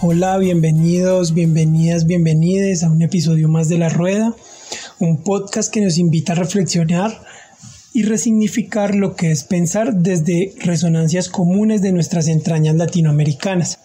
Hola, 0.00 0.38
bienvenidos, 0.38 1.34
bienvenidas, 1.34 2.06
bienvenides 2.06 2.84
a 2.84 2.88
un 2.88 3.02
episodio 3.02 3.48
más 3.48 3.68
de 3.68 3.78
La 3.78 3.88
Rueda, 3.88 4.32
un 5.00 5.24
podcast 5.24 5.72
que 5.72 5.80
nos 5.80 5.98
invita 5.98 6.34
a 6.34 6.36
reflexionar 6.36 7.20
y 7.92 8.04
resignificar 8.04 8.94
lo 8.94 9.16
que 9.16 9.32
es 9.32 9.42
pensar 9.42 9.92
desde 9.92 10.54
resonancias 10.60 11.28
comunes 11.28 11.82
de 11.82 11.90
nuestras 11.90 12.28
entrañas 12.28 12.76
latinoamericanas. 12.76 13.80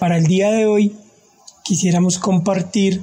Para 0.00 0.18
el 0.18 0.26
día 0.26 0.50
de 0.50 0.66
hoy 0.66 0.96
quisiéramos 1.62 2.18
compartir 2.18 3.00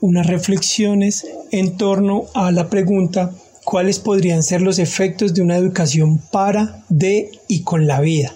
unas 0.00 0.28
reflexiones 0.28 1.26
en 1.50 1.76
torno 1.76 2.26
a 2.34 2.52
la 2.52 2.70
pregunta 2.70 3.34
cuáles 3.64 3.98
podrían 3.98 4.44
ser 4.44 4.62
los 4.62 4.78
efectos 4.78 5.34
de 5.34 5.42
una 5.42 5.56
educación 5.56 6.18
para, 6.30 6.84
de 6.88 7.32
y 7.48 7.62
con 7.62 7.88
la 7.88 8.00
vida. 8.00 8.32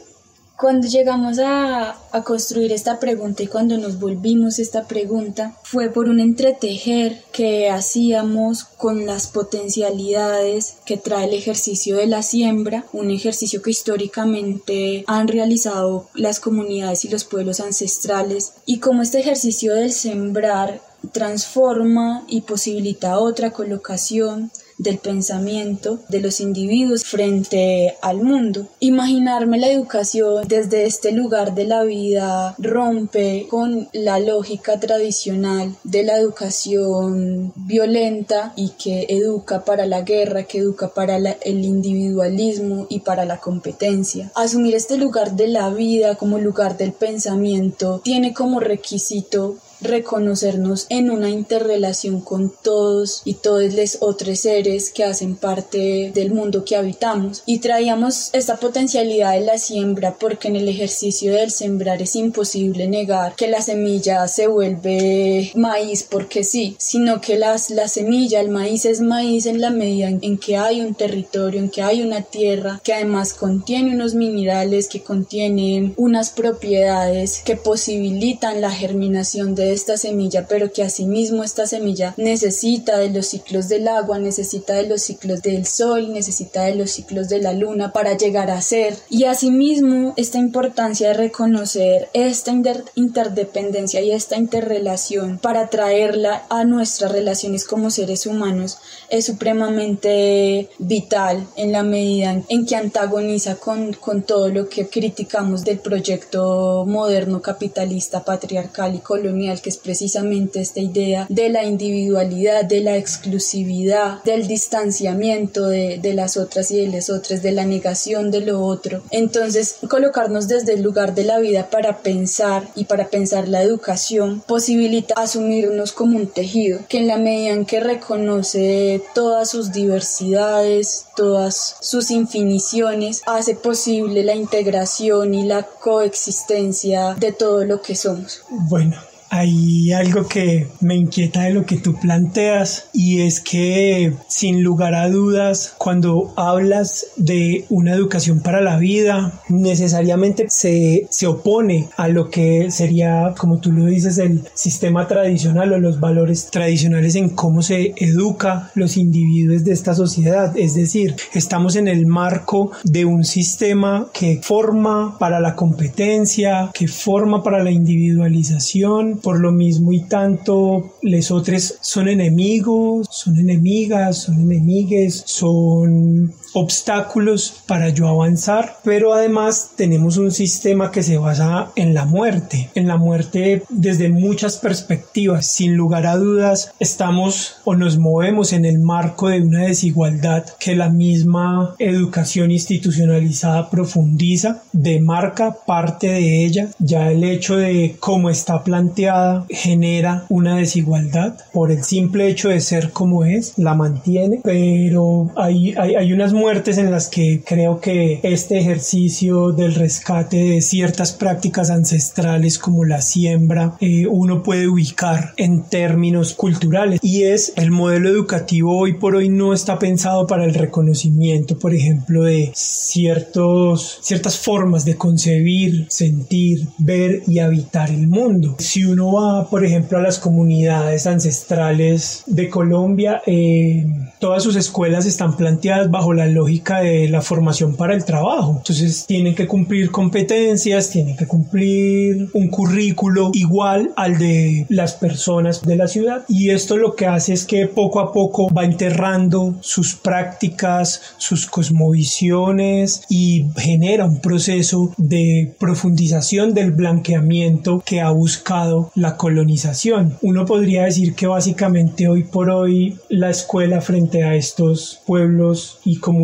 Cuando 0.59 0.89
llegamos 0.89 1.39
a, 1.39 1.97
construir 2.25 2.73
esta 2.73 2.99
pregunta 2.99 3.45
y 3.45 3.47
cuando 3.47 3.79
nos 3.79 4.01
volvimos 4.01 4.59
esta 4.59 4.89
pregunta 4.89 5.57
fue 5.63 5.89
por 5.89 6.09
un 6.09 6.19
entretejer 6.19 7.23
que 7.33 7.71
hacíamos 7.71 8.65
con 8.65 9.07
las 9.07 9.29
potencialidades 9.29 10.79
que 10.85 10.97
trae 10.97 11.27
el 11.27 11.35
ejercicio 11.35 11.97
de 11.97 12.09
la 12.09 12.23
siembra, 12.23 12.85
un 12.93 13.13
ejercicio 13.13 13.63
que 13.63 13.71
históricamente 13.71 15.05
han 15.07 15.29
realizado 15.29 16.09
las 16.15 16.41
comunidades 16.41 17.05
y 17.05 17.09
los 17.09 17.23
pueblos 17.23 17.61
ancestrales 17.61 18.55
y 18.67 18.81
como 18.81 19.03
este 19.03 19.21
ejercicio 19.21 19.75
del 19.75 19.93
sembrar 19.93 20.81
transforma 21.13 22.25
y 22.29 22.43
posibilita 22.43 23.19
otra 23.19 23.51
colocación 23.51 24.51
del 24.79 24.99
pensamiento 24.99 25.99
de 26.09 26.21
los 26.21 26.41
individuos 26.41 27.05
frente 27.05 27.97
al 28.01 28.23
mundo. 28.23 28.69
Imaginarme 28.79 29.59
la 29.59 29.71
educación 29.71 30.47
desde 30.47 30.87
este 30.87 31.13
lugar 31.13 31.55
de 31.55 31.65
la 31.65 31.83
vida 31.83 32.55
rompe 32.59 33.47
con 33.51 33.89
la 33.93 34.21
lógica 34.21 34.79
tradicional 34.79 35.75
de 35.83 36.05
la 36.05 36.17
educación 36.17 37.53
violenta 37.57 38.53
y 38.57 38.71
que 38.71 39.07
educa 39.09 39.65
para 39.65 39.85
la 39.85 40.03
guerra, 40.03 40.45
que 40.45 40.59
educa 40.59 40.89
para 40.89 41.17
el 41.17 41.65
individualismo 41.65 42.87
y 42.89 43.01
para 43.01 43.25
la 43.25 43.41
competencia. 43.41 44.31
Asumir 44.37 44.77
este 44.77 44.97
lugar 44.97 45.33
de 45.33 45.49
la 45.49 45.71
vida 45.71 46.15
como 46.15 46.39
lugar 46.39 46.77
del 46.77 46.93
pensamiento 46.93 48.01
tiene 48.05 48.33
como 48.33 48.61
requisito 48.61 49.57
reconocernos 49.81 50.87
en 50.89 51.11
una 51.11 51.31
interrelación 51.31 52.21
con 52.21 52.53
todos 52.63 53.23
y 53.25 53.35
todos 53.35 53.75
los 53.75 53.99
otros 54.01 54.41
seres 54.41 54.91
que 54.91 55.05
hacen 55.05 55.37
parte 55.37 56.13
del 56.15 56.33
mundo 56.33 56.65
que 56.65 56.77
habitamos. 56.77 57.43
Y 57.47 57.59
traíamos 57.59 58.31
esta 58.33 58.57
potencialidad 58.57 59.33
de 59.33 59.41
la 59.41 59.59
siembra 59.59 60.17
porque 60.19 60.49
en 60.49 60.57
el 60.57 60.69
ejercicio 60.69 61.33
del 61.33 61.51
sembrar 61.51 62.03
es 62.03 62.17
imposible 62.17 62.89
negar 62.89 63.35
que 63.37 63.49
la 63.49 63.63
semilla 63.63 64.27
se 64.29 64.47
vuelve 64.47 65.53
maíz 65.55 66.07
porque 66.09 66.45
sí, 66.45 66.77
sino 66.79 67.21
que 67.21 67.39
las, 67.39 67.71
la 67.71 67.89
semilla, 67.89 68.41
el 68.41 68.51
maíz 68.51 68.85
es 68.85 69.01
maíz 69.01 69.47
en 69.47 69.61
la 69.61 69.71
medida 69.71 70.09
en, 70.09 70.19
en 70.23 70.39
que 70.39 70.57
hay 70.57 70.81
un 70.81 70.95
territorio, 70.95 71.61
en 71.61 71.71
que 71.71 71.83
hay 71.83 72.03
una 72.03 72.23
tierra 72.23 72.81
que 72.83 72.95
además 72.95 73.35
contiene 73.35 73.95
unos 73.95 74.15
minerales, 74.15 74.89
que 74.89 75.03
contiene 75.03 75.93
unas 75.97 76.31
propiedades 76.31 77.43
que 77.45 77.57
posibilitan 77.57 78.61
la 78.61 78.71
germinación 78.71 79.55
de 79.55 79.68
esta 79.73 79.97
semilla, 79.97 80.47
pero 80.49 80.73
que 80.73 80.83
asimismo 80.83 81.45
esta 81.45 81.67
semilla 81.67 82.15
necesita 82.17 82.99
de 82.99 83.11
los 83.11 83.27
ciclos 83.27 83.69
del 83.69 83.89
agua, 83.89 84.19
necesita 84.19 84.75
de 84.75 84.87
los 84.87 85.03
ciclos 85.03 85.43
del 85.43 85.67
sol, 85.67 86.13
necesita 86.13 86.65
de 86.65 86.75
los 86.75 86.91
ciclos 86.91 87.29
de 87.29 87.41
la 87.41 87.53
luna 87.53 87.93
para 87.93 88.17
llegar 88.17 88.51
a 88.51 88.61
ser. 88.61 88.97
Y 89.09 89.25
asimismo 89.25 90.15
esta 90.17 90.39
importancia 90.39 91.09
de 91.09 91.15
reconocer 91.15 92.09
esta 92.13 92.53
interdependencia 92.95 94.01
y 94.01 94.11
esta 94.11 94.37
interrelación 94.37 95.39
para 95.39 95.69
traerla 95.69 96.47
a 96.49 96.65
nuestras 96.65 97.13
relaciones 97.13 97.65
como 97.65 97.91
seres 97.91 98.27
humanos 98.27 98.79
es 99.11 99.27
supremamente 99.27 100.69
vital 100.79 101.47
en 101.57 101.73
la 101.73 101.83
medida 101.83 102.43
en 102.49 102.67
que 102.67 102.77
antagoniza 102.77 103.57
con, 103.57 103.93
con 103.95 104.23
todo 104.23 104.49
lo 104.49 104.69
que 104.69 104.89
criticamos 104.89 105.65
del 105.65 105.79
proyecto 105.79 106.85
moderno 106.87 107.41
capitalista, 107.41 108.25
patriarcal 108.25 108.95
y 108.95 108.99
colonial 108.99 109.58
que 109.61 109.71
es 109.71 109.77
precisamente 109.77 110.61
esta 110.61 110.81
idea 110.81 111.27
de 111.29 111.49
la 111.49 111.65
individualidad, 111.65 112.65
de 112.65 112.81
la 112.81 112.97
exclusividad, 112.97 114.23
del 114.25 114.47
distanciamiento 114.47 115.67
de, 115.67 115.99
de 115.99 116.15
las 116.15 116.37
otras 116.37 116.71
y 116.71 116.77
de 116.85 116.89
las 116.89 117.11
otras, 117.11 117.43
de 117.43 117.53
la 117.53 117.65
negación 117.65 118.31
de 118.31 118.41
lo 118.41 118.65
otro. 118.65 119.03
Entonces, 119.11 119.77
colocarnos 119.89 120.49
desde 120.49 120.75
el 120.75 120.83
lugar 120.83 121.15
de 121.15 121.25
la 121.25 121.39
vida 121.39 121.71
para 121.71 121.99
pensar 121.99 122.69
y 122.75 122.85
para 122.85 123.09
pensar 123.09 123.49
la 123.49 123.63
educación 123.63 124.43
posibilita 124.47 125.15
asumirnos 125.17 125.93
como 125.93 126.17
un 126.17 126.27
tejido 126.27 126.81
que 126.89 126.99
en 126.99 127.07
la 127.07 127.19
medida 127.19 127.53
en 127.53 127.65
que 127.65 127.81
reconoce 127.81 129.03
todas 129.15 129.51
sus 129.51 129.73
diversidades, 129.73 131.07
todas 131.17 131.77
sus 131.81 132.11
infiniciones, 132.11 133.23
hace 133.27 133.55
posible 133.55 134.23
la 134.23 134.35
integración 134.35 135.35
y 135.35 135.45
la 135.45 135.63
coexistencia 135.65 137.15
de 137.15 137.33
todo 137.33 137.65
lo 137.65 137.83
que 137.83 137.95
somos. 137.95 138.43
Bueno, 138.51 138.97
hay 139.31 139.93
algo 139.93 140.27
que 140.27 140.69
me 140.81 140.97
inquieta 140.97 141.43
de 141.43 141.51
lo 141.51 141.67
que 141.67 141.77
tú 141.77 141.95
planteas 141.95 142.89
y 142.93 143.23
es 143.23 143.41
que 143.41 144.13
sin 144.27 144.63
lugar 144.63 144.95
a 144.95 145.09
dudas 145.09 145.75
cuando 145.79 146.33
hablas 146.37 147.07
de 147.17 147.65
una 147.69 147.93
educación 147.93 148.41
para 148.41 148.61
la 148.61 148.79
vida 148.79 149.33
necesariamente 149.49 150.47
se, 150.49 151.07
se 151.11 151.27
opone 151.27 151.89
a 151.97 152.09
lo 152.09 152.31
que 152.31 152.71
sería 152.71 153.35
como 153.37 153.59
tú 153.59 153.73
lo 153.73 153.87
dices 153.87 154.19
el 154.19 154.45
sistema 154.55 155.07
tradicional 155.07 155.73
o 155.73 155.79
los 155.79 156.01
valores 156.01 156.47
tradicionales 156.51 157.15
en 157.15 157.31
cómo 157.31 157.63
se 157.63 157.95
educa 157.97 158.71
los 158.75 158.97
individuos 158.97 159.65
de 159.65 159.73
esta 159.73 159.95
sociedad. 159.95 160.57
Es 160.57 160.75
decir 160.75 161.17
estamos 161.35 161.77
en 161.77 161.89
el 161.89 162.07
marco 162.07 162.73
de 162.85 163.05
un 163.05 163.25
sistema 163.25 164.09
que 164.13 164.41
forma 164.43 165.19
para 165.19 165.41
la 165.41 165.55
competencia 165.55 166.71
que 166.73 166.89
forma 166.89 167.43
para 167.43 167.63
la 167.63 167.71
individualización 167.71 169.18
por 169.21 169.41
lo 169.41 169.53
mismo 169.53 169.93
y 169.93 170.01
tanto 170.03 170.95
les 171.03 171.31
otros 171.31 171.79
son 171.81 172.09
enemigos, 172.09 173.07
son 173.11 173.39
enemigas, 173.39 174.23
son 174.25 174.41
enemigues, 174.41 175.23
son 175.27 176.33
obstáculos 176.59 177.63
para 177.67 177.91
yo 177.91 178.09
avanzar, 178.09 178.79
pero 178.83 179.15
además 179.15 179.71
tenemos 179.77 180.17
un 180.17 180.33
sistema 180.33 180.91
que 180.91 181.05
se 181.05 181.17
basa 181.17 181.71
en 181.77 181.95
la 181.95 182.05
muerte, 182.05 182.71
en 182.75 182.89
la 182.89 182.97
muerte 182.97 183.63
desde 183.69 184.09
muchas 184.09 184.57
perspectivas. 184.57 185.47
Sin 185.47 185.77
lugar 185.77 186.07
a 186.07 186.17
dudas, 186.17 186.73
estamos 186.81 187.57
o 187.65 187.77
nos 187.77 187.97
movemos 187.97 188.53
en 188.53 188.65
el 188.65 188.81
marco 188.81 189.29
de 189.29 189.41
una 189.41 189.67
desigualdad 189.67 190.45
que 190.59 190.75
la 190.75 190.89
misma 190.89 191.77
educación 191.79 192.51
institucionalizada 192.51 193.71
profundiza, 193.71 194.63
demarca 194.73 195.59
parte 195.65 196.09
de 196.09 196.45
ella, 196.45 196.71
ya 196.81 197.11
el 197.13 197.23
hecho 197.23 197.57
de 197.57 197.97
cómo 198.01 198.31
está 198.31 198.65
planteada 198.65 199.47
genera 199.49 200.25
una 200.29 200.57
desigualdad 200.57 201.37
por 201.53 201.71
el 201.71 201.85
simple 201.85 202.29
hecho 202.29 202.49
de 202.49 202.61
ser 202.61 202.91
como 202.91 203.25
es, 203.25 203.55
la 203.59 203.75
mantiene, 203.75 204.41
pero 204.43 205.31
hay, 205.37 205.75
hay, 205.77 205.95
hay 205.95 206.13
unas 206.13 206.33
muertes 206.33 206.48
en 206.49 206.91
las 206.91 207.09
que 207.09 207.43
creo 207.45 207.79
que 207.79 208.21
este 208.23 208.59
ejercicio 208.59 209.53
del 209.53 209.75
rescate 209.75 210.39
de 210.39 210.63
ciertas 210.63 211.13
prácticas 211.13 211.69
ancestrales 211.69 212.59
como 212.59 212.87
la 212.87 213.03
siembra, 213.03 213.77
eh, 213.81 214.07
uno 214.07 214.43
puede 214.43 214.67
ubicar 214.67 215.35
en 215.37 215.65
términos 215.65 216.33
culturales 216.33 217.01
y 217.03 217.25
es 217.25 217.53
el 217.57 217.71
modelo 217.71 218.09
educativo 218.09 218.79
hoy 218.79 218.95
por 218.95 219.15
hoy 219.17 219.29
no 219.29 219.53
está 219.53 219.79
pensado 219.79 220.27
para 220.27 220.47
el 220.47 220.55
reconocimiento, 220.55 221.59
por 221.59 221.75
ejemplo, 221.75 222.25
de 222.25 222.51
ciertos, 222.55 223.99
ciertas 224.01 224.39
formas 224.39 224.87
de 224.87 224.97
concebir, 224.97 225.87
sentir, 225.91 226.67
ver 226.79 227.25
y 227.27 227.41
habitar 227.41 227.91
el 227.91 228.09
mundo. 228.09 228.57
Si 228.59 228.87
uno 228.87 229.13
va, 229.13 229.51
por 229.51 229.67
ejemplo, 229.67 229.99
a 229.99 230.03
las 230.03 230.19
comunidades 230.19 231.07
ancestrales 231.07 232.23
de 232.27 232.49
Colombia, 232.49 233.21
eh, 233.27 233.85
todas 234.19 234.43
sus 234.43 234.57
escuelas 234.57 235.05
están 235.05 235.37
planteadas 235.37 235.91
bajo 235.91 236.15
la 236.15 236.27
lógica 236.29 236.81
de 236.81 237.09
la 237.09 237.23
formación 237.23 237.77
para 237.77 237.95
el 237.95 238.05
trabajo. 238.05 238.57
Entonces 238.59 239.07
tienen 239.07 239.35
que 239.35 239.47
cumplir 239.47 239.91
competencias, 239.91 240.91
tienen 240.91 241.17
que 241.17 241.27
cumplir 241.27 242.29
un 242.33 242.49
currículo 242.49 243.31
igual 243.35 243.91
al 243.97 244.19
de 244.19 244.67
las 244.69 244.95
personas 244.95 245.63
de 245.63 245.77
la 245.77 245.89
ciudad 245.89 246.25
y 246.29 246.51
esto 246.51 246.77
lo 246.77 246.95
que 246.95 247.07
hace 247.07 247.33
es 247.33 247.45
que 247.45 247.67
poco 247.67 248.01
a 248.01 248.13
poco 248.13 248.53
va 248.53 248.65
enterrando 248.65 249.57
sus 249.61 249.95
prácticas, 249.95 251.03
sus 251.17 251.47
cosmovisiones 251.47 253.03
y 253.09 253.47
genera 253.57 254.05
un 254.05 254.21
proceso 254.21 254.93
de 254.97 255.55
profundización 255.59 256.55
del 256.55 256.73
blanqueamiento 256.73 257.83
que 257.85 258.01
ha 258.01 258.11
buscado 258.11 258.91
la 258.95 259.17
colonización. 259.17 260.17
Uno 260.23 260.45
podría 260.45 260.85
decir 260.85 261.15
que 261.15 261.27
básicamente 261.27 262.09
hoy 262.09 262.25
por 262.25 262.51
hoy 262.51 262.99
la 263.09 263.31
escuela 263.31 263.81
frente 263.81 264.25
a 264.25 264.35
estos 264.35 265.01
pueblos 265.07 265.79
y 265.85 265.97
comunidades 265.97 266.18